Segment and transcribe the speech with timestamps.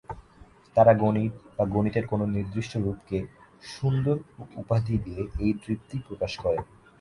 [0.77, 3.17] তারা গণিত বা গণিতের কোন নির্দিষ্ট রূপকে
[3.71, 4.17] "সুন্দর"
[4.55, 6.63] উপাধি দিয়ে এই তৃপ্তি প্রকাশ করেন।